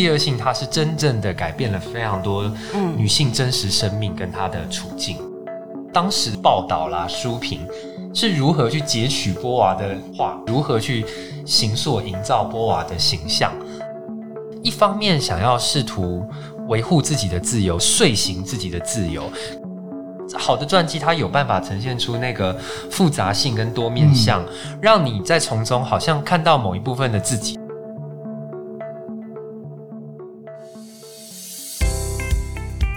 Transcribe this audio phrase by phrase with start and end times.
[0.00, 2.50] 第二性，它是真正的改变了非常多
[2.96, 5.18] 女性真实生命跟她的处境。
[5.92, 7.60] 当时报道啦、书评
[8.14, 11.04] 是如何去截取波娃的话，如何去
[11.44, 13.52] 形塑、营造波娃的形象。
[14.62, 16.26] 一方面想要试图
[16.68, 19.30] 维护自己的自由，遂行自己的自由。
[20.32, 22.54] 好的传记，它有办法呈现出那个
[22.90, 27.59] 复杂性跟多面相，嗯、让你在从中好像看到某一部分的自己。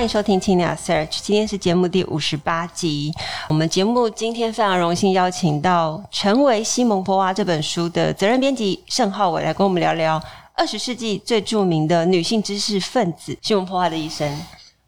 [0.00, 3.12] 欢迎收听青鸟 Search，今天是节目第五十八集。
[3.50, 10.18] 我们节目今天非常荣幸邀请到《成为西蒙波娃》这本书的责任编辑盛浩伟来跟我们聊聊
[10.54, 14.26] 二十世纪最著名的女性知识分子西蒙波娃的一生。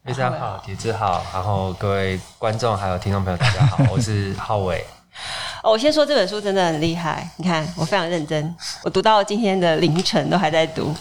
[0.03, 4.83] 非常好，体质好，然后各位观众还有听众朋友大家好，我是浩伟。
[5.63, 10.93] 哦，我先说这本书真的很厉害，你看我非常认真，我读到今天的凌晨都还在读。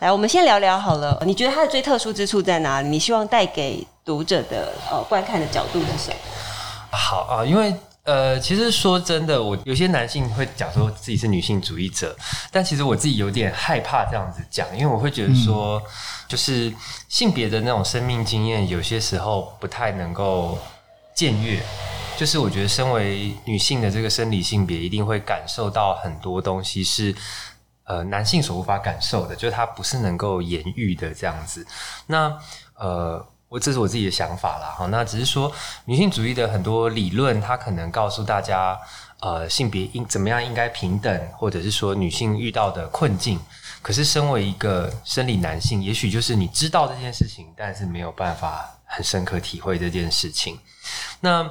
[0.00, 2.88] 来，我们先聊聊好了，你觉得它的最特殊之处在哪里？
[2.88, 6.16] 你希望带给读者的呃观看的角度是什么？
[6.90, 7.72] 好啊，因为
[8.02, 12.16] 呃，其实说真的，我有些男性会讲说自己是女性主义者，
[12.50, 15.82] 但其实我自己有点害怕这样子讲，因为我会觉得说，嗯、
[16.26, 16.74] 就是
[17.08, 20.58] 性别的那种生命经验，有些时候不太能够
[21.14, 21.60] 僭越。
[22.20, 27.16] 就是我觉得，身为女性的这个生理性别，一定会感受到很多东西是
[27.84, 31.66] 呃男性所无法感受的，就是它不是能够言喻的这样子。
[32.08, 32.38] 那
[32.74, 34.66] 呃，我这是我自己的想法啦。
[34.76, 34.84] 哈。
[34.88, 35.50] 那只是说，
[35.86, 38.78] 女性主义的很多理论，它可能告诉大家，
[39.20, 43.40] 呃，性别应怎么样应该平等，或者是说女性遇到的困境。
[43.80, 50.58] 可是，身为一个生理男性，也许就是你知道这件事情，但是没有办法很深刻体会这件事情。
[51.20, 51.50] 那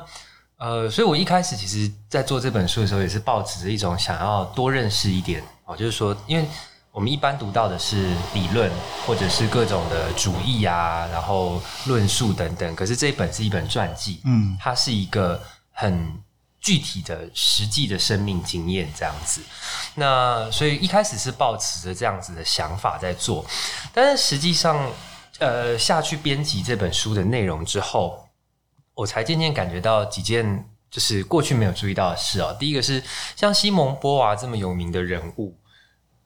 [0.59, 6.45] 呃，所以我一开始其实，在做这本书的时候，也是抱持着一种想要多认识一点哦，就是说，因为
[6.91, 8.69] 我们一般读到的是理论
[9.07, 16.13] 或者是各种的主义啊，然后论述等等，可是这一本是一本传记，嗯，它是一个很
[16.59, 19.41] 具体的实际的生命经验这样子。
[19.95, 23.45] 那所以一开始是抱持着这样子的想法在做，
[23.93, 24.91] 但是实际上，
[25.37, 28.25] 呃，下去编辑这本书的内容之后。
[28.99, 32.53] 我才渐渐感觉到几件就是过去没有注意到的事哦。
[32.59, 33.01] 第一个是
[33.33, 35.57] 像西蒙波娃这么有名的人物，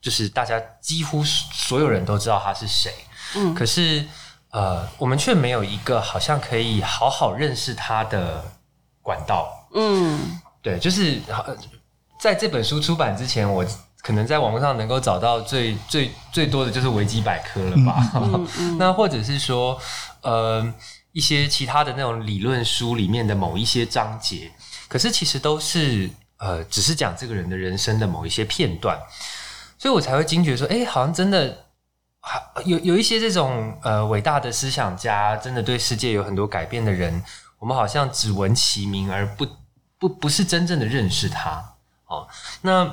[0.02, 2.92] 就是大家几乎所有人都知道他是谁，
[3.36, 4.04] 嗯，可是
[4.50, 8.44] 呃，我们却没有一个好像可以好好认识他的
[9.04, 11.22] 管道，嗯，对，就是
[12.20, 13.64] 在这本书出版之前，我
[14.02, 19.80] 可能在网络上能够找到最最最多的就是维基百科了吧，嗯嗯嗯、 那或者是说，
[20.22, 20.74] 呃。
[21.14, 24.52] 一些其他的那种理论书里面的某一些章节，
[24.88, 29.00] 可是其实都是呃，只是讲这个人的人生的某一些片段，
[29.78, 31.66] 所以我才会惊觉说，哎，好像真的
[32.66, 37.24] 有有一些这种呃伟大的思想家，真的对世界有很多改变的人，
[37.60, 39.48] 我们好像只闻其名而不
[40.00, 41.76] 不不是真正的认识他
[42.08, 42.28] 哦。
[42.62, 42.92] 那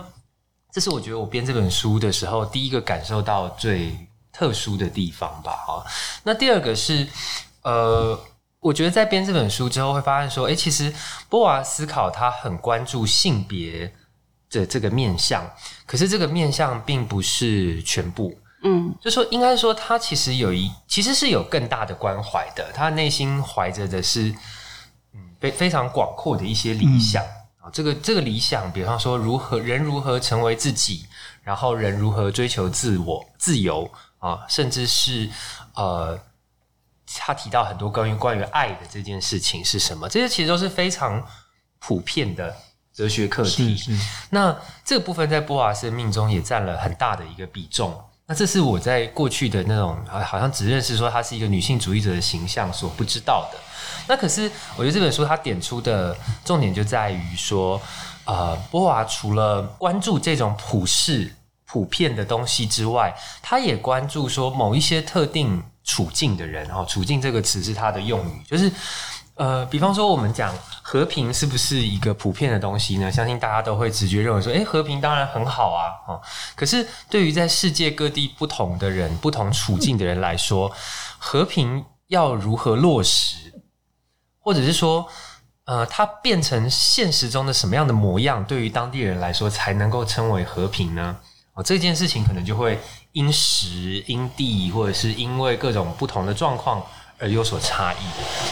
[0.71, 3.97] 这是我觉得我编这本书的时候第一个感受到最
[4.31, 5.53] 特殊的地方吧。
[5.67, 5.87] 哈，
[6.23, 7.09] 那第二个是。
[7.62, 8.19] 呃，
[8.59, 10.93] 我觉得在编这本书之后，会发现说，哎，其实
[11.28, 13.93] 波娃思考他很关注性别
[14.50, 15.44] 的这个面向，
[15.87, 24.34] 可是这个面向并不是全部，嗯，就说应该说他其实有一，其实是有更大的关怀的，他内心怀着的是，
[25.12, 27.22] 嗯，非非常广阔的一些理想。
[27.60, 31.04] 啊，这个这个理想，比方说如何人如何成为自己，
[31.42, 35.28] 然后人如何追求自我自由啊，甚至是
[35.74, 36.18] 呃。
[37.18, 40.09] 他提到很多关于关于爱的这件事情是什么？
[40.09, 41.21] 这些其实都是非常
[41.80, 42.54] 普遍的
[42.95, 43.77] 哲学课题。
[43.77, 44.07] 是是。
[44.30, 48.01] 那这个部分在波娃生命中也占了很大的一个比重。
[48.27, 53.59] 那这是我在过去的那种好像只认识说她是一个女性主义者的形象所不知道的。
[54.06, 57.80] 那可是我觉得这本书它点出的重点就在于说，
[58.24, 61.34] 呃，波娃除了关注这种普世
[61.65, 65.60] 普遍的东西之外，他也关注说某一些特定。
[65.91, 68.71] 处境的人，哈，处境这个词是他的用语，就是，
[69.34, 73.10] 呃，比方说我们讲和平是不是一个普遍的东西呢？
[73.10, 76.21] 相信大家都会直觉认为说，诶，和平当然很好啊，哈，
[76.54, 80.71] 可是对于在世界各地不同的人、不同处境的人来说，
[81.19, 83.53] 和平要如何落实，
[84.39, 85.09] 或者是说，
[85.65, 91.16] 呃，它变成现实中的什么样的模样，对于当地人来说才能够称为和平呢？
[91.54, 92.78] 哦，这件事情可能就会
[93.12, 96.83] 因时、因地，或者是因为各种不同的状况。
[97.22, 97.97] 而有所差异。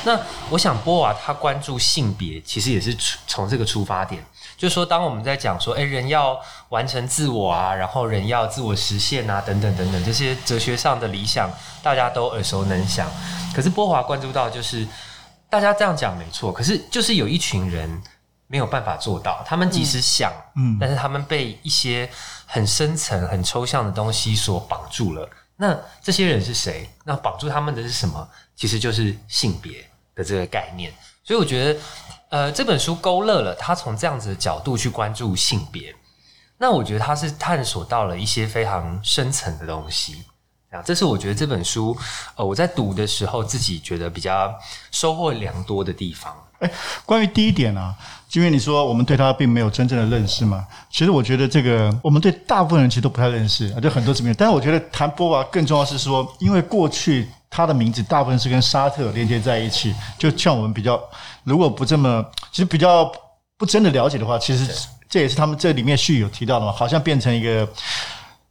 [0.05, 0.21] 那
[0.51, 2.95] 我想波娃他关注性别，其实也是
[3.27, 4.23] 从这个出发点，
[4.59, 6.39] 就是说，当我们在讲说，诶，人要
[6.69, 11.51] 完成自我啊，然后人要自我实现啊，等等等等这些哲学上的理想，
[11.83, 13.11] 大家都耳熟能详。
[13.55, 14.87] 可是波娃关注到，就是
[15.49, 18.03] 大家这样讲没错，可是就是有一群人
[18.49, 19.45] 没有办法做到。
[19.47, 22.11] 他们即使想，嗯，但是他们被一些
[22.47, 25.31] 很深层、很抽象的东西所绑住了。
[25.57, 26.89] 那这些人是谁？
[27.05, 28.29] 那绑住他们的是什么？
[28.57, 30.93] 其实就是性别的这个概念。
[31.23, 31.81] 所以我觉得，
[32.31, 35.95] 呃，这本书勾勒了他从这样子的角度去关注性别。
[36.57, 40.25] 那我觉得他是探索到了一些非常深层的东西。
[40.71, 41.97] 啊，这是我觉得这本书，
[42.37, 44.55] 呃，我在读的时候自己觉得比较
[44.91, 46.37] 收获良多的地方。
[46.59, 46.71] 哎，
[47.07, 47.95] 关于第一点啊，
[48.33, 54.35] 因为你说我们对他并没有真正的认识嘛，其实我觉得这个我们对大部分人其实都不太认识啊，就很多层面。
[54.37, 61.01] 但是我觉得谈波娃更重要是说，因为过去他的名字大部分是跟沙特连接在一起，就像我们比较
[61.45, 63.11] 如果不这么其实比较
[63.57, 64.67] 不真的了解的话，其实
[65.09, 67.69] 这也是他们这里面序有提到的嘛，好像变成一个。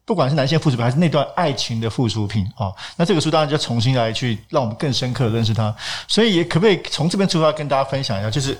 [0.07, 5.75] 不管是男性附属品还是那段爱情的附属品啊、哦，那这个书当然就重新来去让我们更深刻的认识它。
[6.07, 8.31] 所以也可不可以从这边出发跟大家分享一下？
[8.31, 8.57] 就是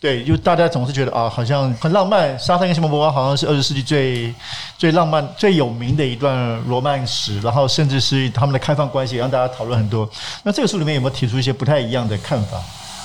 [0.00, 4.34] 对，就大家总是觉得啊，好像很浪漫，沙特跟西蒙波娃好像是二十世纪最
[4.78, 10.08] 最浪漫、最有名的一段罗曼史，然后甚至是他们的开放关系，让大家讨论很多。
[10.44, 12.58] 那这个书里面有没有提出一些不太一样的看法？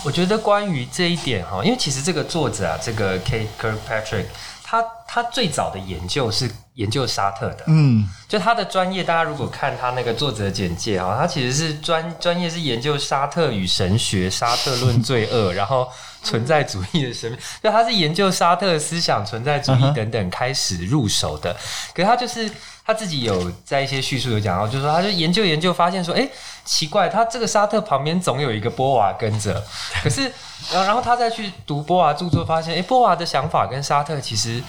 [0.05, 4.27] 我觉得关于这一点哈，因为其实这个作者啊，这个 Kate Kirkpatrick。
[4.63, 4.81] 他
[5.13, 15.85] 他最早的研究是研究沙特的，嗯，就他的专业，大家如果看他那个作者简介啊，他其实是专专业是研究沙特与神学、沙特论罪恶，然后
[16.23, 21.53] 存在主义的神秘，就他是研究沙特思想、存在主义等等开始入手的，
[21.93, 22.49] 可是他就是。
[22.83, 26.27] 他自己有在一些叙述有讲到，就是说，他就研究研究，发现说，哎，
[26.65, 29.63] 奇怪，他这个沙特旁边总有一个波娃跟着。
[30.03, 30.29] 可是，
[30.73, 34.61] 然后他再去读波娃著作，发现，哎，波娃的想法跟沙特其实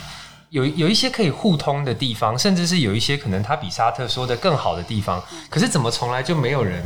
[0.53, 5.23] 有有一些可以互通的地方，甚至是有一些可能他比沙特说的更好的地方。
[5.49, 6.85] 可是，怎么从来就没有人？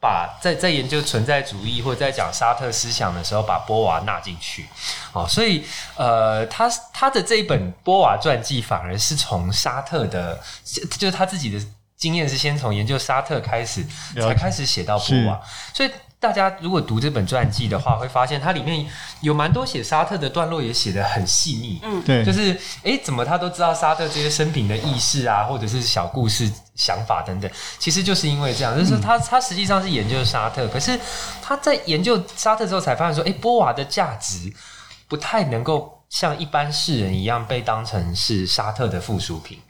[0.00, 4.64] 把在在研究存在主义或者在讲沙特思想的时候，把波娃纳进去，
[5.12, 5.64] 哦，所以
[5.96, 11.60] 呃，他他的这一本波娃传记反而是从沙特的，就是他自己的
[11.98, 13.84] 经验是先从研究沙特开始，
[14.14, 15.38] 才开始写到波瓦，
[15.74, 15.90] 所以。
[16.20, 18.84] 大家如果读这本传记的话，会发现它里面
[19.20, 21.78] 有蛮多写沙特的段落，也写的很细腻。
[21.84, 27.48] 嗯，对，就是诶，怎么他都知道沙特这些生平的轶事啊，或者是小故事、想法等等。
[27.78, 30.98] 其实就是因为这样，就是他他实际上是研究沙特，可是
[31.40, 34.52] 他在研究沙特之后才发现说，诶，波娃的价值
[35.06, 39.60] 不太能够像一般世人一样被当成是沙特的附属品。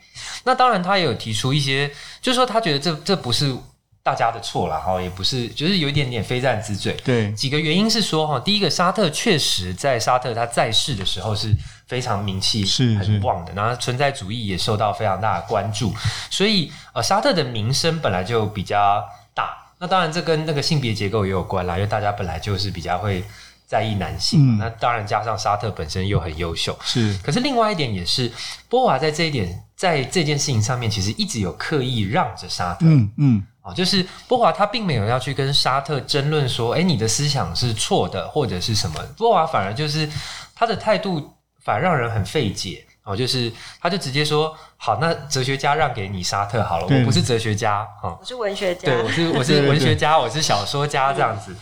[0.43, 1.89] 那当然，他也有提出一些，
[2.21, 3.55] 就是说他觉得这这不是。
[4.01, 6.95] 大家的错了哈，也不是，就是有一点点非战之罪。
[7.03, 11.53] 对，几个原因是说哈，第一个，沙特确实在沙特他在世的时候是
[11.85, 15.93] 非常名气是很旺的，然后存在主义也受到非常大的关注，
[16.31, 19.03] 所以呃，沙特的名声本来就比较
[19.35, 19.55] 大。
[19.79, 23.23] 那当然，这跟那个性别结构也有关啦，因为大家本来就是比较会
[23.67, 24.55] 在意男性。
[24.55, 27.15] 嗯、那当然，加上沙特本身又很优秀，是。
[27.21, 28.31] 可是另外一点也是，
[28.69, 32.85] 波娃在这一点，在这件事情上面，其实一直有刻意让着沙特。
[32.85, 33.43] 嗯嗯。
[33.75, 38.99] 就是波娃他并没有要去跟沙特争论说，哎，你的思想是错的，或者是什么？
[39.15, 40.09] 波娃反而就是
[40.55, 41.31] 他的态度
[41.63, 51.55] 反而让人很费解哦，就是他就直接说，好，那哲学家让给你沙特好了，我不是哲学家啊，我是文学家，对，我是我是文学家，我是小说家这样子。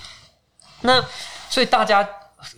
[0.81, 1.03] 那
[1.49, 2.07] 所以大家。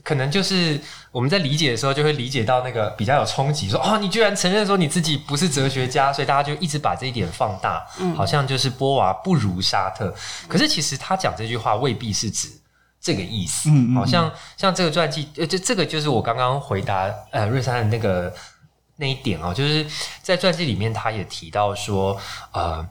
[0.03, 0.79] 可能就是
[1.11, 10.13] 我们在理解的时候，就会理解到那个比较有冲击，说哦，你居然承认说你自己不是哲学家，所以大家就一直把这一点放大，嗯，好像就是波娃不如沙特。
[10.47, 12.47] 可是其实他讲这句话未必是指
[13.01, 18.33] 这个意思，嗯，好像像这个传记，呃，这这个就是我刚刚回答呃瑞山的那个
[18.97, 19.85] 那一点哦，就是
[20.21, 22.19] 在传记里面他也提到说，
[22.51, 22.87] 呃。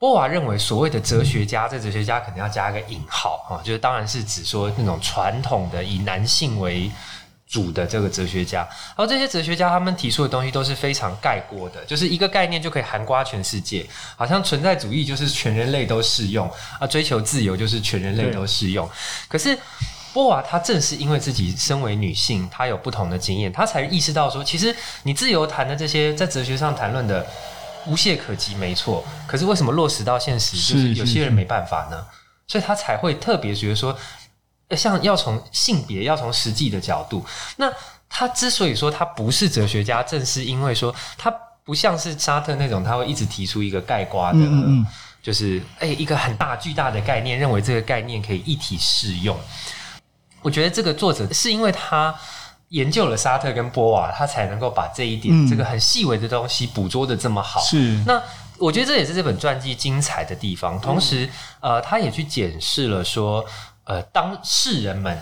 [0.00, 6.90] 波娃认为，所谓的哲学家，这哲学家肯定要加一个引号啊，就是当然是指说那种传统的以男性为
[7.50, 8.60] 主的这个哲学家。
[8.60, 13.84] 然后这些哲学家他们提出的东西都是非常概括的，就是一个概念就可以涵盖全世界，
[14.16, 18.88] 好像存在主义就是全人类都适用啊，追求自由就是全人类都适用。
[19.28, 19.58] 可是
[20.12, 27.26] 波娃她正是因为自己身为女性，她有不同的经验，她才意识到说，其实你自由谈的这些在哲学上谈论的
[27.86, 29.04] 无懈可击，没错。
[29.26, 32.06] 可是为什么落实到现实，就是有些人没办法呢？
[32.46, 33.96] 所以他才会特别觉得说，
[34.76, 37.24] 像要从性别，要从实际的角度。
[37.56, 37.70] 那
[38.08, 41.32] 他之所以说他不是哲学家，正是因为说他
[41.64, 44.38] 不像是沙特那种，他会一直提出一个概瓜的。
[44.38, 44.86] 嗯嗯
[45.22, 49.38] 就是诶，一个很大巨大的概念，认为这个概念可以一体适用。
[50.40, 52.14] 我觉得这个作者是因为他
[52.70, 57.60] 研究了沙特跟波瓦，他才能够把这一点、嗯、这个很细微的东西捕捉的这么好。
[57.60, 58.02] 是。
[58.06, 58.18] 那
[58.56, 60.80] 我觉得这也是这本传记精彩的地方。
[60.80, 61.26] 同时，
[61.60, 63.44] 嗯、呃，他也去检视了说，
[63.84, 65.18] 呃，当事人们，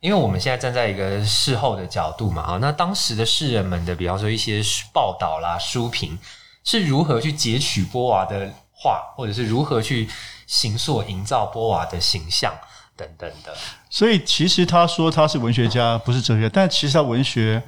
[0.00, 6.18] 因为我们现在站在一个事后的角度嘛，啊，那当时的世人们的，比方说一些报道啦、书评，
[6.64, 8.52] 是如何去截取波娃的。
[8.84, 10.08] 画，或者是如何去
[10.44, 12.52] 形塑、营造波娃的形象
[12.96, 13.54] 等等的。
[13.88, 16.50] 所以，其实他说他是文学家，不是哲学。
[16.50, 17.62] 但其实他文学，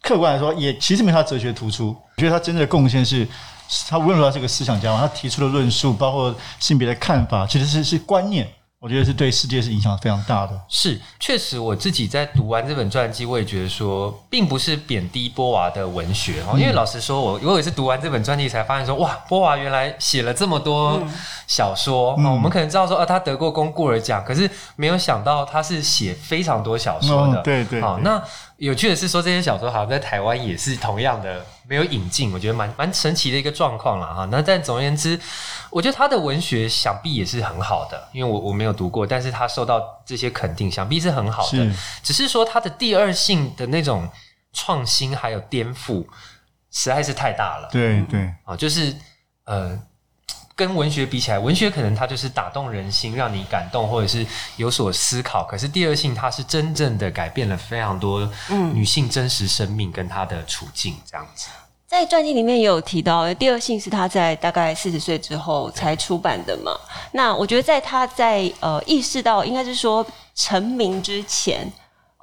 [0.00, 1.88] 客观来说，也其实没他哲学突出。
[1.88, 3.26] 我觉得他真正的贡献是，
[3.88, 8.48] 他无论如何是个思想家嘛，他提出的论述，包括性别的看法，其实是是观念。
[8.84, 10.52] 我觉得是对世界是影响非常大的。
[10.68, 16.52] 是，确实，我自己在读完这本传记，我也觉得说，并不是贬低波娃的文学哦。
[16.58, 21.02] 因为老实说，我我也是读完这本传记才发现说，哇，波娃原来写了这么多
[21.46, 22.14] 小说。
[22.18, 27.38] 嗯、我们可能知道说，啊，他得过龚固尔奖，可是没有想到他是写非常多小说的。
[27.38, 27.80] 哦、对，对对。
[27.80, 28.22] 好，那。
[28.64, 34.28] 有趣的是，说这些小说好像在台湾也是同样的没有引进，我觉得蛮蛮神奇的一个状况了哈。
[34.30, 35.20] 那但总而言之，
[35.70, 41.50] 我觉得他的文学想必也是很好的，因为我我没有读过，但是他受到这些肯定，想必是很好的。
[41.50, 44.08] 是只是说他的第二性的那种
[44.52, 46.04] 创新还有颠覆，
[46.70, 47.68] 实在是太大了。
[47.70, 48.94] 对对啊，就是
[49.44, 49.78] 呃。
[50.56, 54.24] 跟文学比起来，文学可能它就是打动人心，让你感动或者是
[54.56, 55.42] 有所思考。
[55.44, 58.30] 可是第二性，它是真正的改变了非常多
[58.72, 61.48] 女性真实生命跟她的处境，这样子。
[61.52, 66.72] 嗯、在传记里面也有提到，第二性是她在大概四十岁之后才出版的嘛。
[67.12, 71.70] 那我觉得在她在呃意识到，应该是说成名之前。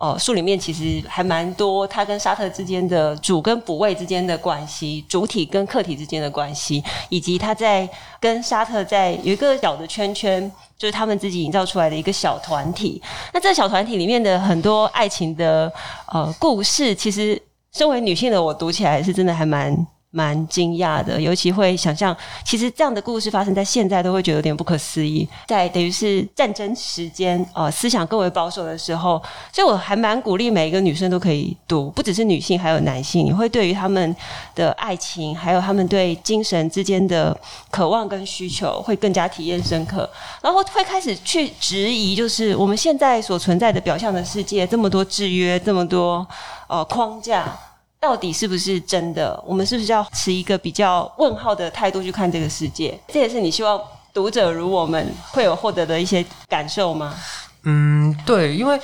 [0.02, 7.88] 哦，书里面其实还蛮多，他跟沙特之间的主跟补位之间的关系，主体跟客体之间的关系，以及他在
[8.20, 13.00] 跟沙特在有一个小的圈圈，就是他们自己营造出来的一个小团体。
[13.32, 15.72] 那这个小团体里面的很多爱情的
[16.12, 17.40] 呃故事，其实
[17.72, 19.86] 身为女性的我读起来是真的还蛮。
[20.12, 25.28] 蛮惊讶的，尤其会想象，其实这样的故事发生在现在，都会觉得有点不可思议。
[25.48, 29.22] 在等于是战争时间，呃，思想更为保守的时候，
[29.54, 34.14] 所以我还蛮鼓励每一个女生都可以读，不只是女性，还有男性，你会对于他们
[34.54, 37.36] 的爱情，还有他们对精神之间的
[37.70, 40.10] 渴望跟需求，会更加体验深刻，
[40.42, 46.28] 然后会开始去质疑，就是我们现在所存在的表象的世界，这么多制约，这么多
[46.68, 47.58] 呃框架。
[48.02, 49.40] 到底是不是真的？
[49.46, 53.00] 我们是不是要持一个比较问号的态度去看这个世界？
[53.10, 53.80] 这也是你希望
[54.12, 57.16] 读者如我们会有获得的一些感受吗？
[57.62, 58.80] 嗯，对，因为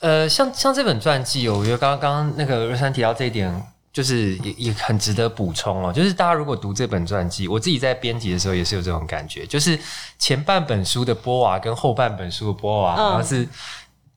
[0.00, 3.54] 呃，像像这本传记，我觉得刚刚刚那个瑞山提到这一点，
[3.92, 5.92] 就是也也很值得补充哦。
[5.92, 9.78] 就是大家如果读这本传记，我自己在编辑的时候也是有这种感觉，就是
[10.18, 13.48] 前半本书的波娃跟后半本书的波娃，好像是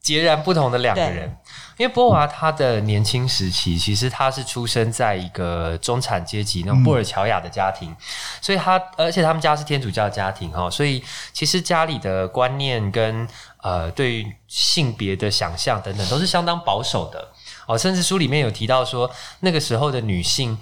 [0.01, 1.35] 截然不同的两个人。
[1.77, 7.95] 因为波娃他的年轻时期，其实他是出生在一个中产阶级那种布尔乔亚的家庭，
[8.41, 11.01] 所以他而且他们家是天主教家庭哈，所以
[11.31, 13.25] 其实家里的观念跟
[13.61, 17.29] 呃对于性别的想象等等都是相当保守的。
[17.65, 20.57] 哦，甚至书里面有提到说那个时候的女性，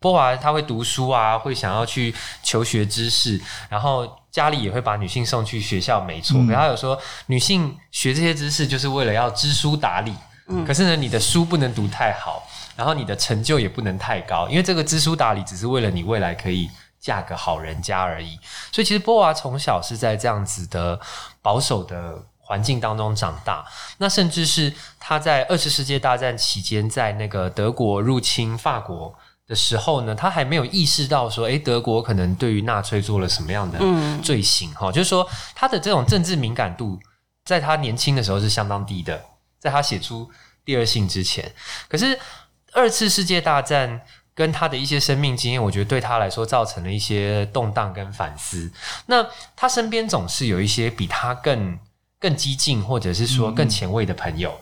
[0.00, 10.14] 波娃他会读书啊，会想要去求学知识，然后家里也会把女性送去学校，没错，可他有说女性学这些知识就是为了要知书达理。
[10.66, 12.42] 可是呢，你的书不能读太好，
[12.74, 18.36] 然后你的成就也不能太高，因为这个知书达理只是为了你未来可以嫁个好人家而已。
[18.72, 20.98] 所以其实波娃从小是在这样子的
[21.40, 23.64] 保守的环境当中长大。
[23.98, 29.14] 那甚至是他在二次世界大战期间，在那个德国入侵法国
[29.50, 33.80] 的时候呢，他还没有意识到说，诶，德国可能对于纳粹做了什么样的
[34.22, 34.72] 罪行？
[34.74, 37.00] 哈，就是说他的这种政治敏感度，
[37.44, 39.20] 在他年轻的时候是相当低的。
[39.58, 40.30] 在他写出
[40.64, 41.52] 第二性之前，
[41.88, 42.16] 可是
[42.72, 44.02] 二次世界大战
[44.36, 48.70] 跟他的一些生命经验，我觉得对他来说造成了一些动荡跟反思。
[49.06, 49.26] 那
[49.56, 51.76] 他身边总是有一些比他更
[52.20, 54.56] 更激进，或者是说更前卫的朋友。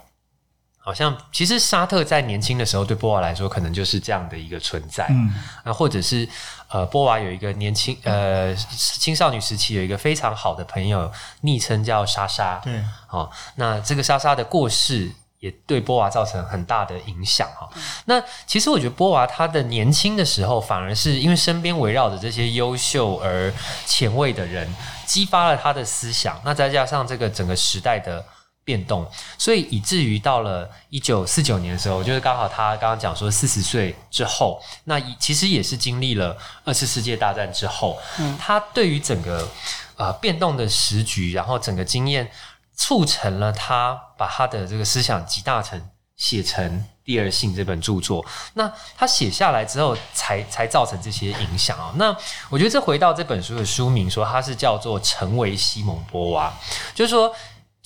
[0.88, 5.06] 好像其实沙特在年轻的时候对波娃来说，可能就是这样的一个存在。
[5.10, 6.26] 嗯，啊，或者是
[6.68, 12.58] 呃，波娃有一个年轻呃青少年时期有一个非常好的朋友，昵称叫莎莎。
[12.64, 17.68] 对，好，那这个莎莎的过世也对波娃造成很大的影响哈。
[18.06, 23.52] 那其实我觉得波娃他的年轻的时候，反而是因为身边围绕着这些优秀而
[23.84, 24.66] 前卫的人，
[25.04, 26.40] 激发了他的思想。
[26.46, 28.24] 那再加上这个整个时代的。
[28.68, 39.48] 变动，所以以至于到了一九四九年的时候，就是刚好他刚刚讲说四十岁之后，那其实也是经历了二次世界大战之后，嗯，他对于整个
[39.96, 42.30] 呃变动的时局，然后整个经验，
[42.76, 45.82] 促成了他把他的这个思想集大成，
[46.18, 46.70] 写成
[47.02, 48.22] 《第二性》这本著作。
[48.52, 51.94] 那他写下来之后才，才才造成这些影响啊。
[51.96, 52.14] 那
[52.50, 56.52] 我觉得这回到这本书的书名，说它是叫做《成为西蒙波娃》，
[56.94, 57.34] 就是说。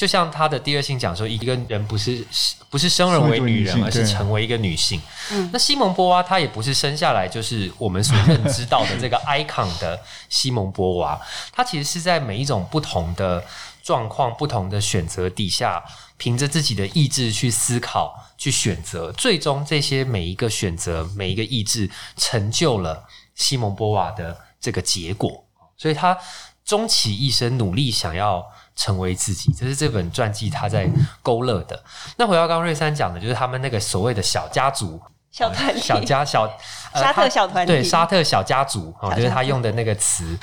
[0.02, 2.26] 就像他的第二性讲说，一个人不是
[2.68, 5.00] 不是生而为女人，而是成为一个女性。
[5.30, 9.96] 嗯，那西蒙波娃她也不是生下来就是我们所认知到的这个 icon 的
[10.28, 11.20] 西蒙波娃，
[11.52, 13.44] 她其实是在每一种不同的
[13.80, 15.80] 状况、不同的选择底下，
[16.16, 23.04] 凭着自己的意志去思考、去选择，最终这些每一个选择、每一个意志，成就了
[23.36, 25.44] 西蒙波娃的这个结果。
[25.76, 26.18] 所以她
[26.64, 28.44] 终其一生努力想要。
[28.74, 30.88] 成为自己，这是这本传记他在
[31.22, 31.82] 勾勒的。
[32.16, 35.00] 那回到刚刚瑞三讲的，就是他们那个所谓的小家族、
[35.30, 36.44] 小团体、小家小、
[36.92, 40.38] 呃、沙特小团体，对沙特小家族啊，就是他用的那个词。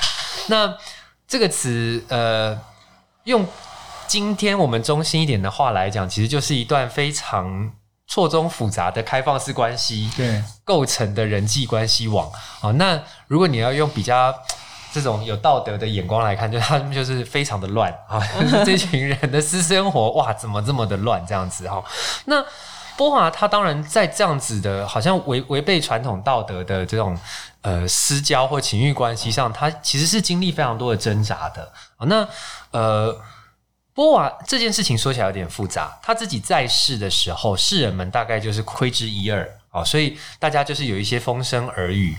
[0.47, 0.73] 那
[1.27, 2.59] 这个词，呃，
[3.23, 3.45] 用
[4.07, 7.71] 今天我们中心一点的话来讲，其实就是一段非常
[8.07, 12.31] 错综复杂的开放式关系对构成的人际关系网
[12.61, 12.71] 啊。
[12.71, 14.33] 那如果你要用比较。
[14.91, 18.19] 这种有道德的眼光来看，就他们就是非常的乱啊！
[18.65, 21.25] 这群人的私生活，哇，怎么这么的乱？
[21.27, 21.83] 这样子哈。
[22.25, 22.43] 那
[22.97, 27.17] 波娃他当然在这样子的，好像违违背传统道德的这种
[27.61, 32.05] 呃私交或情欲关系上，他其实是经历非常多的挣扎的啊。
[32.07, 32.27] 那
[32.71, 33.15] 呃，
[33.93, 35.97] 波娃这件事情说起来有点复杂。
[36.01, 42.17] 他自己在世的时候，世人们大概就是窥之一二啊，所以大家就是有一些风声耳语，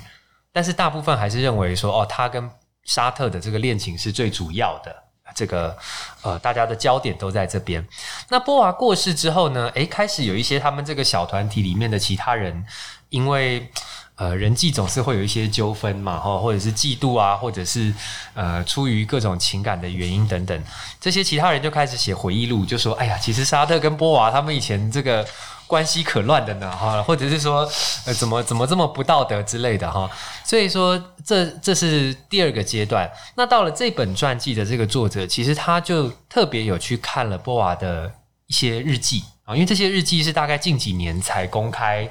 [0.52, 2.50] 但是大部分还是认为说，哦，他跟
[2.84, 4.94] 沙特的这个恋情是最主要的，
[5.34, 5.76] 这个
[6.22, 7.86] 呃，大家的焦点都在这边。
[8.28, 9.70] 那波娃过世之后呢？
[9.74, 12.64] 诶，开始有一些他们这个小团体里面的其他人，
[13.10, 13.70] 因为
[14.16, 17.94] 呃，人际总是会有一些纠纷嘛，哈，或者是嫉妒啊，或者是
[18.34, 20.64] 呃，出于各种情感的原因等等，
[21.00, 25.26] 这些其他人就开始写回忆录，就说：“哎呀，其实沙特跟波娃他们以前这个。”
[25.70, 27.60] 关系可乱的呢，哈，或者是说，
[28.04, 30.10] 呃，怎么怎么这么不道德之类的哈，
[30.44, 33.08] 所以说这这是第二个阶段。
[33.36, 38.10] 那到了这本传记的这个作者，其实他就特别有去看了波娃的
[38.48, 42.02] 一些日记啊，因为这些日记是大概近几年才公开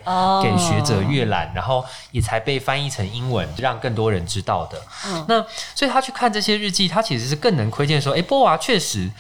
[0.42, 1.58] 给学者阅览，oh.
[1.58, 4.82] 然后也才被翻译成英文，让更多人知道的。
[5.06, 5.46] 嗯，那
[5.76, 9.12] 所以他去看这些日记，他其实是更能窥见说，诶，波娃确实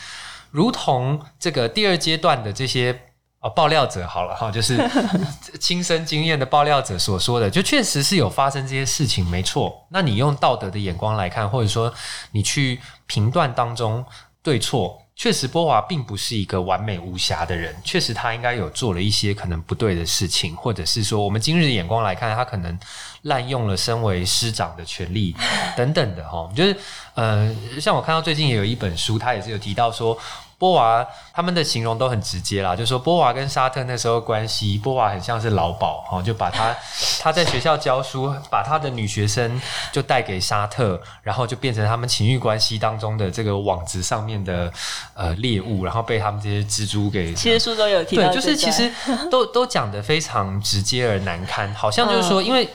[0.51, 3.01] 如同这个第二阶段的这些。
[3.41, 4.77] 哦，爆料者好了哈，就是
[5.61, 9.85] 亲身经验的爆料者所说的，就确实是有发生这些事情，没错。
[9.91, 11.93] 那你用道德的眼光来看，或者说
[12.31, 14.03] 你去评断当中
[14.43, 22.77] 对错，确实波娃并不是一个完美无瑕的人，确实他应该有做了一些可能不对的事情，或者是说我们今日的眼光来看，他可能
[23.21, 25.33] 滥用了身为师长的权利
[25.77, 26.51] 等等的哈。
[26.53, 26.75] 就是
[27.13, 30.17] 呃，像我看到最近也有一本书，他也是有提到说。
[30.59, 36.75] 波娃他们的形容都很直接啦，就说波娃跟沙特那时候关系，波娃很像是老鸨哈，就把他
[37.19, 39.59] 他在学校教书，把他的女学生
[39.91, 44.71] 就带给沙特，然后就变成他们情欲关系当中的这个网子上面的
[45.13, 47.33] 呃猎物，然后被他们这些蜘蛛给。
[47.33, 48.91] 其实书中有提到，对，就是其实
[49.31, 52.67] 都都讲的非常直接而难堪，好像就是说，因为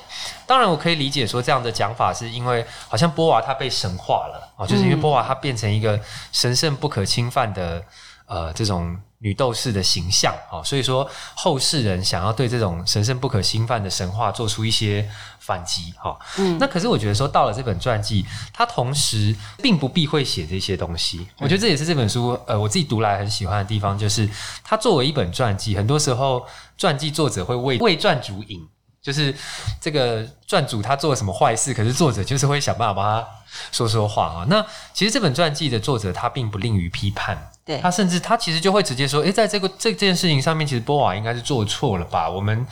[0.46, 6.00] 当然我可以理解说这样的讲法是因为好像波娃他被神化了啊，就是因为波娃他变成一个
[6.32, 7.82] 神圣不可侵犯的。
[8.26, 15.06] 呃，这种女斗士的形象啊，所以说后世人想要对这种神圣不可侵犯的神话做出一些
[15.38, 16.18] 反击哈。
[16.38, 21.28] 嗯，那可是我觉得说到了这本传记，它同时并不避讳写这些东西。
[21.38, 24.26] 我觉得这也是这本书呃，我自己读来很喜欢的地方，就是
[24.64, 26.46] 它作为一本传记，很多时候
[26.78, 28.66] 传记作者会为为传主引，
[29.04, 29.32] 就是
[29.78, 33.28] 这个传主他做了什么坏事，可是作者就是会想办法帮他
[33.70, 34.46] 说说话啊。
[34.48, 34.64] 那
[34.94, 37.50] 其实这本传记的作者他并不吝于批判。
[37.66, 42.28] 对，他甚至他其实就会直接说：“诶，在这个这这件事情上面，其实波娃应该是做错了吧？
[42.28, 42.66] 我们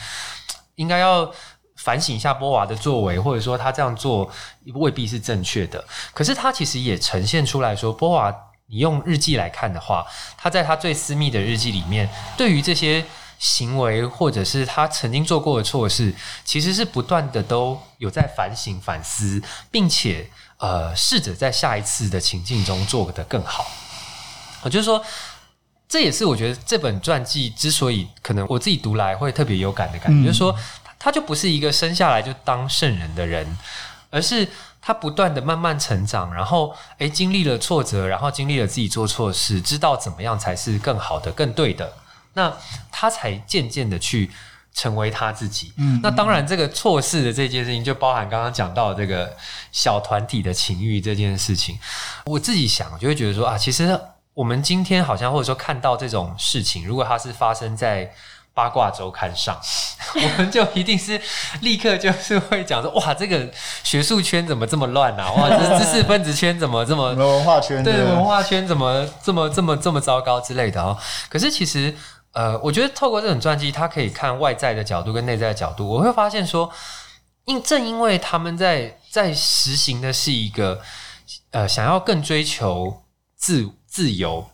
[0.76, 1.30] 应该要
[1.76, 4.30] 反省一下波娃的作为，或者说他这样做
[4.74, 5.84] 未必是正确的。
[6.14, 8.34] 可是他其实也呈现出来说，波娃，
[8.68, 10.06] 你用日记来看的话，
[10.38, 13.04] 他在他最私密的日记里面，对于这些
[13.42, 23.66] 行为，或者是他曾经做过的错事，其实是不断的都有在反省、反思，并且呃，试着在下一次的情境中做得更好。
[24.62, 25.04] 我就是说，
[25.88, 30.56] 这也是我觉得这本传记之所以可能我自己读来会特别有感的感觉，嗯、就是说，
[31.00, 33.58] 他就不是一个生下来就当圣人的人，
[34.10, 34.46] 而是
[34.80, 41.92] 他不断的慢慢成长，然后诶，经历了挫折，然后经历了自己做错事，知道怎么样才是更好的、更对的。
[42.34, 42.52] 那
[42.90, 44.30] 他才渐渐的去
[44.74, 45.70] 成为他自己。
[45.76, 49.36] 嗯，那当然，这个错事的这件事情，就包含刚刚讲到的这个
[49.70, 51.78] 小团体的情欲这件事情。
[52.24, 54.00] 我自己想，就会觉得说啊，其实
[54.32, 58.10] 我们今天好像或者说看到这种事情，如果它是发生在
[58.54, 59.60] 八卦周刊上，
[60.16, 61.20] 我们就一定是
[61.60, 63.50] 立刻就是会讲说，哇，这个
[63.84, 65.30] 学术圈怎么这么乱啊？
[65.36, 67.84] 哇，这知识分子圈怎么这么文化圈？
[67.84, 70.96] 对，文化圈怎么这么这么这么糟糕之类的哦。
[71.28, 71.94] 可是其实。
[72.32, 75.86] 呃，我觉得透过这种传记，它可以看外在的角度跟内在的角度。
[75.86, 76.70] 我会发现说，
[77.44, 80.80] 因正因为他们在在实行的是一个
[81.50, 83.02] 呃想要更追求
[83.36, 84.48] 自自由，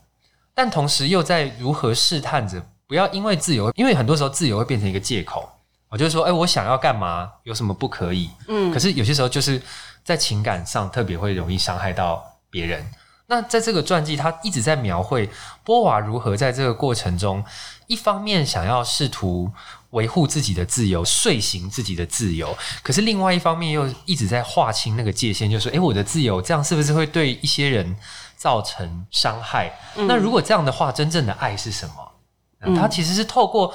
[0.55, 5.49] 但同时又在如何试探着不要因为自由，因为很多时候自由会变成一个借口。
[5.89, 8.29] 我就是说，哎，我想要干嘛，有什么不可以？
[8.49, 9.63] 嗯，可是有些时候就是
[10.05, 12.85] 在情感上特别会容易伤害到别人。
[13.31, 15.29] 那在这个传记，他一直在描绘
[15.63, 17.45] 波娃如何在这个过程中，
[17.87, 19.51] 一方面想要试图
[19.91, 27.97] 维护自己的自由，遂行自己的自由，可是另外一方面又一直在划清那个界限，就是说，诶，我的自由这样是不是会对一些人
[28.37, 29.79] 造成伤害？
[29.97, 30.07] 嗯。
[30.07, 32.75] 那如果这样的话，真正的爱是什么？
[32.75, 33.75] 他其实是透过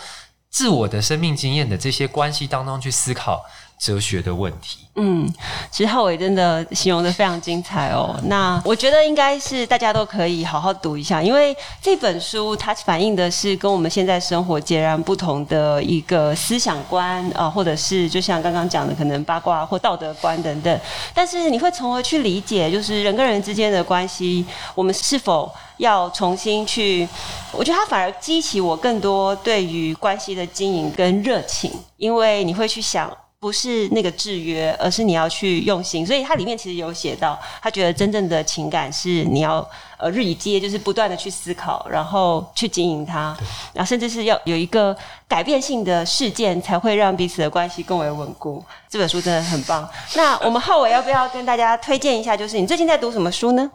[0.49, 3.45] 自我的生命经验的这些关系当中去思考。
[3.83, 5.29] 哲学的问题，嗯，
[5.69, 8.17] 其实浩伟真的形容得非常精彩哦。
[8.27, 20.79] 那我觉得应该是大家都可以好好读一下，因为这本书它反映的是跟我们现在生活截然不同的一个思想观啊，或者是就像刚刚讲的，可能八卦或道德观等等。
[21.13, 27.05] 但是你会从而去理解，就是人跟人之间的关系，我们是否要重新去？
[27.51, 33.11] 我觉得它反而激起我更多对于关系的经营跟热情，因为你会去想。
[33.43, 36.08] 不是那个制约，而是你要去用心。
[36.08, 43.36] 所以它里面其实有写到，他觉得真正的情感是你要呃日以继夜，就是不断的去思考，然后去经营它，
[43.73, 44.95] 然后甚至是要有一个
[45.27, 48.63] 改变性的事件，才会让彼此的关系更为稳固。
[48.89, 49.86] 这本书真的很棒。
[50.15, 52.38] 那我们浩伟要不要跟大家推荐一下？
[52.38, 53.69] 就是你最近在读什么书呢？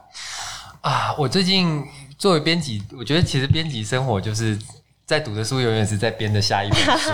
[0.80, 1.84] 啊，我最近
[2.16, 4.58] 作为编辑，我觉得其实编辑生活就是。
[5.08, 7.10] 在读的书永远是在编的下一本书，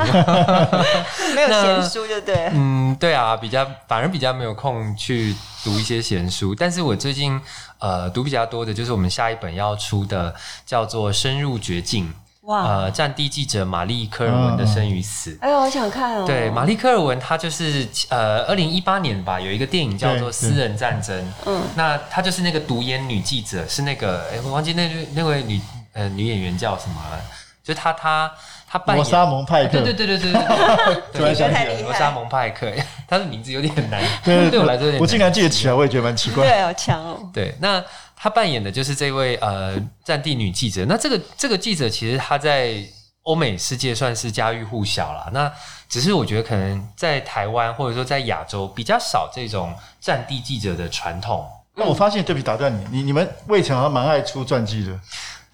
[1.33, 2.51] 没有闲书就对。
[2.53, 6.53] 嗯，对啊，比较反而比较没有空去读一些闲书。
[6.57, 7.41] 但是我最近
[7.79, 10.35] 呃读比较多的就是我们下一本要出的，
[10.67, 12.07] 叫做《深入绝境》。
[12.49, 12.65] 哇！
[12.67, 15.39] 呃，战地记者玛丽科尔文的生与死。
[15.41, 16.25] 哎呦，我想看哦。
[16.27, 21.17] 对，玛丽科尔文她就是呃，二零一八年吧，有一个电影叫做《私人战争》。
[21.47, 21.63] 嗯。
[21.77, 25.61] 那她就是那个独眼女记者，是那个哎，我忘记那位那位女
[25.93, 27.23] 呃女演员叫什么了。
[27.65, 28.31] 就他他
[28.69, 32.71] 他扮演罗莎蒙派克，对对对对对对， 突然想起来罗莎蒙派克，
[33.09, 36.47] 他的名字有点难，对，对我来说有点，我竟然记得起来，我也觉得蛮奇怪。
[36.47, 37.31] 对，好强哦。
[37.33, 37.83] 对，那
[38.15, 39.75] 他扮演的就是这位呃
[40.05, 40.85] 战地女记者。
[40.87, 42.75] 那这个这个记者其实他在
[43.23, 45.31] 欧美世界算是家喻户晓了。
[45.33, 45.51] 那
[45.89, 51.49] 只是我觉得可能在台湾或者说在亚洲比较少这种战地记者的传统。
[51.77, 55.01] 那我发现，对不起，打断你，你你们未曾好像蛮爱出传记的。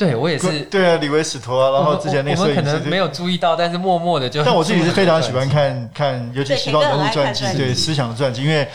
[0.01, 0.61] 对，我也是。
[0.63, 4.43] 对啊，李维史陀啊，然后之前那个摄影师，我们可能没有注意到，但是默默的就。
[4.43, 8.67] 但我自己是非常喜欢看看，尤其西方人物传记，对思想的传记，因为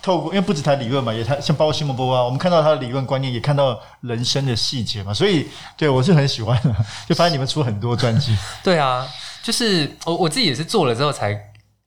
[0.00, 6.74] 透过，因为不止谈理论嘛，也谈像包括西蒙波啊，我们看到他的理论观念，也看到人生的细节嘛，所以对我是很喜欢的，
[7.06, 8.34] 就发现你们出很多传记。
[8.64, 9.06] 对啊，
[9.42, 11.38] 就是我我自己也是做了之后才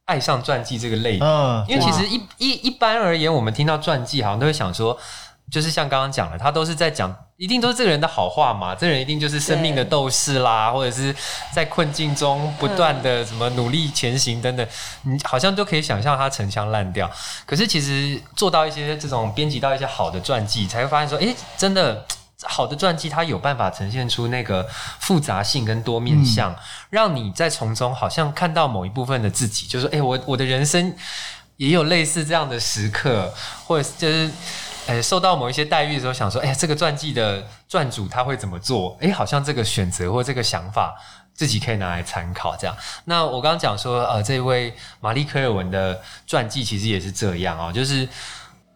[0.06, 4.96] 爱上传记这个类别，嗯，因为其实一一一般而言，我们听到传记好像都会想说。
[5.52, 8.74] 就是像刚刚讲的，他都是在讲，一定都是这个人的好话嘛。
[8.74, 11.16] 这个人一定就是生命的斗士啦，或者是
[11.54, 14.68] 在困境中不断的什么努力前行等等，
[15.04, 17.10] 你好像都可以想象他陈腔滥调。
[17.46, 22.04] 可是其实做到一些这种编辑到一些好的传记，才会发现说，诶，真的
[22.44, 24.68] 好的传记，它有办法呈现出那个
[25.00, 26.58] 复杂性跟多面相，嗯、
[26.90, 30.94] 让你在从中好像看到某一部分的自己，就是诶，我我的人生
[31.58, 33.32] 也有类似这样的时刻，
[33.68, 34.32] 或者就是。
[34.88, 38.98] 哎，受到某一些待遇的时候，想说，哎，这个传记的传主他会怎么做？
[39.02, 40.96] 哎，好像这个选择或这个想法，
[41.34, 42.56] 自己可以拿来参考。
[42.56, 48.08] 这样，那我刚刚讲说，呃，这位玛丽科尔文的传记其实也是这样哦，就是，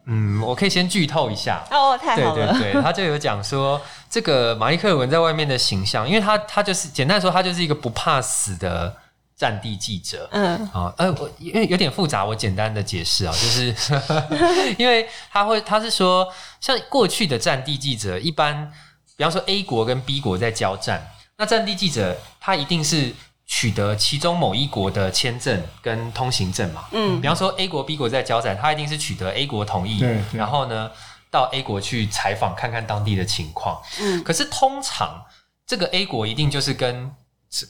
[0.05, 2.53] 嗯，我可以先剧透一下哦，太好了。
[2.53, 8.95] 对对对，他就有讲说，这个玛丽科尔文在外面的形象，因为他他就是简单说，他就是一个不怕死的
[9.39, 10.29] 战地记者。
[10.31, 13.73] 嗯，啊，呃，我因为有点复杂，我简单的解释啊，就是
[14.77, 18.71] 因为他会，他是说，像过去的战地记者，一般，
[19.15, 23.15] 比方说 A 国跟 B 国在交战，那战地记者他一定是。
[23.51, 30.91] 取得其中某一国的签证跟通行证嘛，嗯，比方说 A 国 B 国在交战，他一定是取得 A 国同意，对，然后呢
[31.31, 35.25] 到 A 国去采访看看当地的情况，嗯，可是通常
[35.65, 37.11] 这个 A 国一定就是跟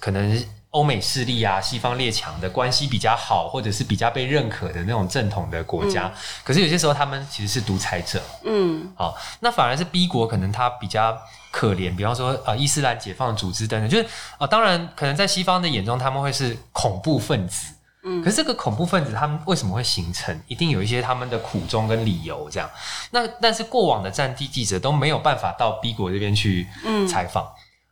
[0.02, 6.12] 可能欧美势力啊、西方列强的关系比较好，或者是比较被认可的那种正统的国家，嗯，
[6.44, 11.18] 可是有些时候他们其实是独裁者，嗯，好，那反而是 B 国可能他比较。
[11.52, 20.40] 可怜，比方说呃，伊斯兰解放组织等等，就是啊、呃，当然可能在西方的眼中，他们会是恐怖分子，嗯，可是这个恐怖分子他们为什么会形成？
[20.48, 22.70] 一定有一些他们的苦衷跟理由这样。
[23.10, 26.68] 那但是过往的战地记者都没有办法到 B 国这边去
[27.10, 27.46] 采访。
[27.46, 27.50] 嗯、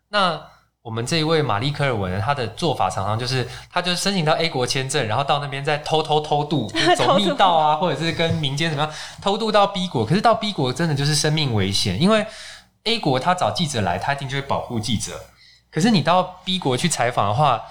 [0.09, 0.41] 那
[0.87, 10.05] 我们这一位玛丽科尔文，他的做法常常就是，他就申请到 A 国签证，然后到那边再偷偷偷渡， 走密道啊，或者是跟民间怎么样偷渡到 B 国。
[10.05, 12.25] 可是到 B 国真的就是生命危险，因为。
[12.83, 15.11] A 国他找记者来，他一定就会保护记者。
[15.69, 17.61] 可是你到 B 国去采访的话，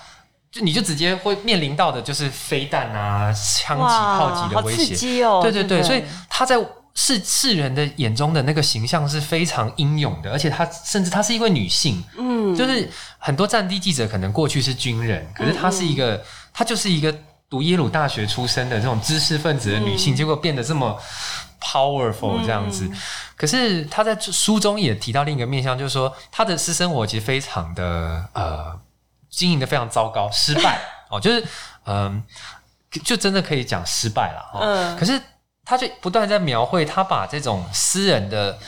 [0.52, 4.94] 就你就直接会面临到的就是飞弹啊、枪击、炮击的威胁。
[5.40, 6.59] 对对对，所以他在
[6.97, 12.03] 世世人的眼中的那个形象是非常英勇的，而且她甚至她是一位女性。
[12.19, 16.21] 嗯，就是很多战地记者可能过去是军人，可是她是一个，
[16.53, 17.17] 她就是一个
[17.49, 20.99] 读耶鲁大学出身的这种知识分子的女性，结果变得这么。
[21.59, 22.97] powerful 这样子，嗯、
[23.35, 28.79] 可是她在书中也提到另一个面向，就是说她的私生活其实非常的呃
[29.31, 30.79] 经营的非常糟糕，失败
[31.11, 31.41] 哦，就是
[31.87, 32.23] 嗯、呃，
[33.03, 34.61] 就真的可以讲失败了哦。
[34.61, 35.21] 嗯、可是
[35.66, 38.59] 他就不断在描绘他把这种私人的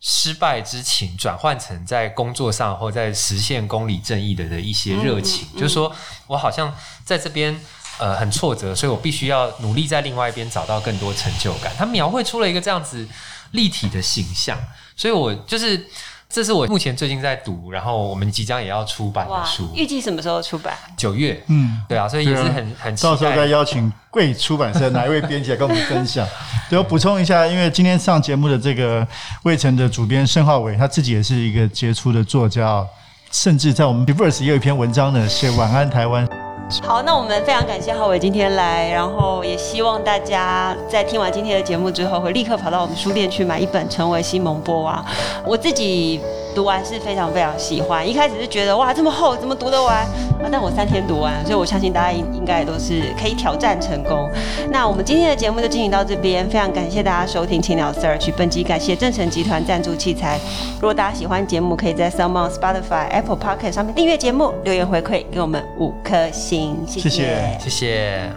[0.00, 5.94] 失败之情转换成在工作上或在实现公理正义的的一些热情，嗯嗯、就是说
[6.28, 7.60] 我好像在这边。
[7.96, 11.72] 呃，很挫折，所以我必须要努力在另外一边找到更多成就感。
[11.78, 13.06] 他描绘出了一个这样子
[13.52, 14.58] 立体的形象，
[14.96, 15.88] 所以我就是
[16.34, 19.70] 这是我目前最近在读，然后我们即将也要出版的书。
[19.72, 20.74] 预计什么时候出版？
[20.96, 21.40] 九月。
[21.46, 23.08] 嗯，对啊，所以也是很、啊、很期待。
[23.08, 26.26] 到时候再邀请贵出版社哪一位编辑来跟我们分享。
[26.68, 29.06] 对，我补充一下， 因为今天上节目的这个
[29.44, 32.84] 魏晨的主编盛浩伟，他自己也是一个杰出的作家，
[33.30, 36.43] 甚至在我们 Diverse 也有一篇文章呢，写晚安台湾。
[36.82, 45.04] 好，那我们非常感谢浩伟今天来，然后也希望大家在听完今天的节目之后，会立刻跑到我们书店去买一本《成为西蒙波娃》。
[45.46, 46.20] 我自己
[46.54, 50.48] 读完是非常非常喜欢，一开始是觉得哇这么厚怎么读得完啊？
[50.50, 54.30] 但我三天读完，所以我相信大家应应该也都是可以挑战成功。
[54.70, 60.38] 那我们今天的节目就进行到这边，非常感谢大家收听青鸟 Search，本集感谢正成集团赞助器材。
[60.74, 66.63] 如果大家喜欢节目，可以在 SoundOn Spotify、Apple Podcast 上面订阅节目，留言回馈给我们五颗星。
[66.86, 68.32] 谢谢，谢谢。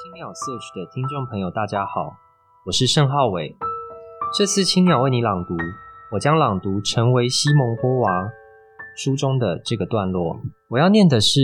[0.00, 2.14] 青鸟 Search 的听众朋友，大家好，
[2.66, 3.56] 我是盛浩伟。
[4.36, 5.56] 这次青鸟为你朗读，
[6.12, 8.22] 我将朗读《成为西蒙波娃》
[8.96, 10.40] 书中的这个段落。
[10.68, 11.40] 我要念的是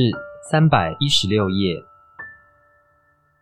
[0.51, 1.83] 三百一十六页。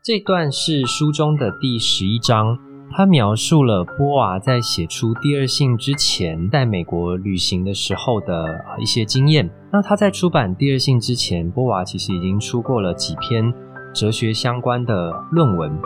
[0.05, 2.59] 这段是书中的第十一章，
[2.91, 9.49] 它描述了波娃在写出第二性之前，在美国旅行的时候的一些经验。
[9.73, 13.55] 那他在出版第二性之前，波娃其实已经出过了几篇
[13.95, 15.79] 哲学相关的论文。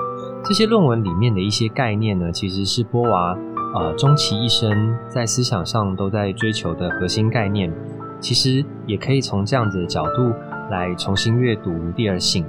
[0.42, 3.36] 这些论文里面的一些概念呢，其实是波娃
[3.74, 7.70] 呃终其一生在思想上都在追求的核心概念。
[8.18, 10.32] 其实也可以从这样子的角度
[10.70, 12.46] 来重新阅读第二性。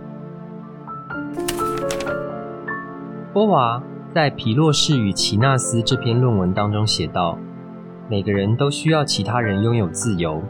[3.34, 3.84] 波娃
[4.16, 7.38] 在《皮洛士与齐纳斯》这篇论文当中写道
[8.10, 10.42] ：“每个人都需要其他人拥有自由，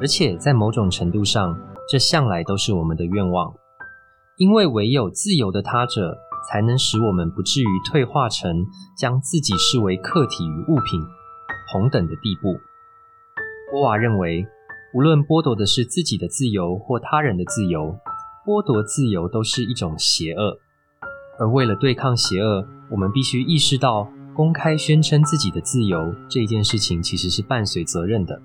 [0.00, 1.56] 而且在某种程度上，
[1.88, 3.54] 这向来都是我们的愿望。
[4.36, 6.18] 因为唯有自由的他者，
[6.50, 8.66] 才能使我们不至于退化成
[8.98, 11.00] 将自己视为客体与物品
[11.72, 12.58] 同等的地步。”
[13.70, 14.44] 波娃认为，
[14.92, 17.96] 无论剥夺的是自己的自由或他人的自由，
[18.44, 20.58] 剥夺自由都是一种邪恶。
[21.38, 28.40] 而为了对抗邪恶，我们必须意识到，公开宣称自己的自由这件事情其实是伴随责任的。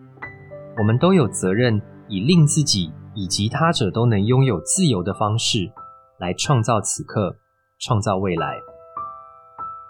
[0.77, 5.71] 我们都有责任，以令自己以及他者都能拥有自由的方式，
[6.19, 7.35] 来创造此刻，
[7.79, 8.59] 创造未来。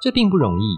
[0.02, 0.78] 这并不容易，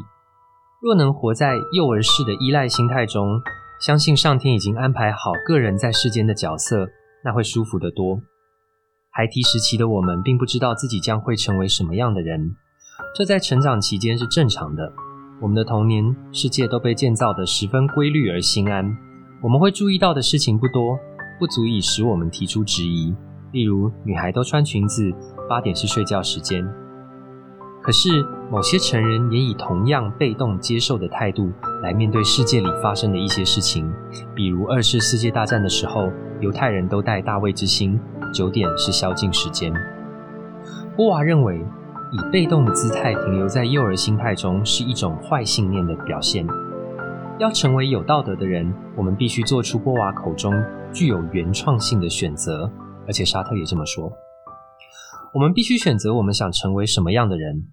[0.81, 3.41] 若能活在幼儿式的依赖心态中，
[3.79, 6.87] 相信上天已经安排好个人在世间的角色，
[7.23, 8.19] 那会舒服得多。
[9.13, 12.55] 孩提时期的我们，并不知道自己将会成为什么样的人，
[13.13, 14.93] 这在成长期间是正常的。
[15.41, 18.97] 我们的童年世界都被建造得十分规律而心安，
[19.43, 20.97] 我们会注意到的事情不多，
[21.37, 23.13] 不足以使我们提出质疑。
[23.51, 25.11] 例如，女孩都穿裙子，
[25.49, 26.65] 八点是睡觉时间。
[27.81, 31.51] 可是，某些成人也以同样被动接受的态度
[31.83, 33.91] 来面对世界里发生的一些事情，
[34.33, 37.99] 比如二次世界大战的时候，犹太人都戴大卫之星，
[38.31, 39.73] 九点是宵禁时间。
[40.95, 41.63] 波娃认为，
[42.11, 46.45] 以被动的姿态停留在幼儿心态中是一种坏信念的表现。
[47.39, 50.53] 要成为有道德的人，我们必须做出波娃口中
[50.93, 52.71] 具有原创性的选择。
[53.07, 54.11] 而且沙特也这么说。
[55.33, 57.65] 我们必须选择我们想成为什么样的人，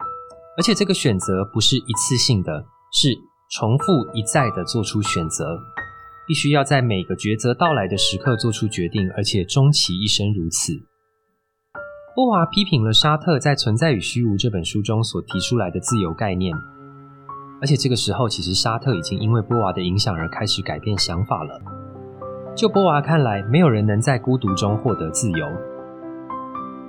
[0.57, 3.11] 而且这个选择不是一次性的，是
[3.51, 5.45] 重复一再的做出选择。
[6.29, 10.75] 必须要在每个抉择到来的时刻做出决定，而且终其一生如此。
[12.15, 16.55] 波娃批评了沙特在《存在与虚无》这本书中所提出来的自由概念，
[17.63, 21.61] 而且这个时候，其实沙特已经因为波娃的影响而开始改变想法了。
[22.55, 25.47] 就波娃看来，没有人能在孤独中获得自由，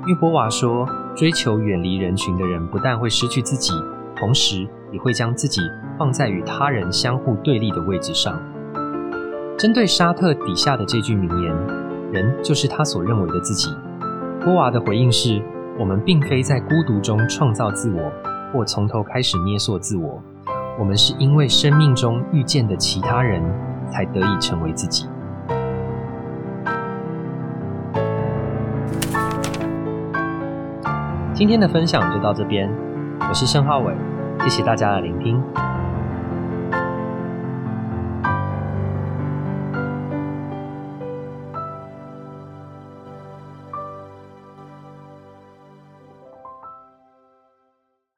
[0.02, 3.71] 因为波娃说，追求远离人群的人不但会失去自己，
[4.17, 5.62] 同时也会将自己
[5.97, 8.38] 放在与他人相互对立的位置上。
[9.60, 11.54] 针对沙特底下的这句名言，
[12.13, 13.69] 人就是他所认为的自己。
[14.39, 15.43] 波娃的回应是：
[15.78, 18.10] 我们并非在孤独中创造自我，
[18.54, 20.24] 或从头开始捏塑自我。
[20.80, 23.43] 我们是因为生命中遇见的其他人，
[23.91, 25.10] 才得以成为自己。
[31.34, 32.69] 今天的分享就到这边，
[33.28, 33.93] 我是盛浩伟，
[34.39, 35.43] 谢谢大家的聆听。